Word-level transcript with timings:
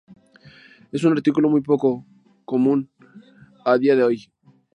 Es 0.91 1.03
un 1.03 1.11
artículo 1.15 1.47
muy 1.47 1.61
poco 1.61 2.07
común 2.43 2.89
a 3.63 3.77
día 3.77 3.95
de 3.95 4.01
hoy. 4.03 4.31